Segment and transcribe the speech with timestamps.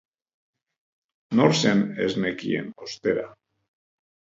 [1.39, 3.33] Nor zen ez nekien, ostera.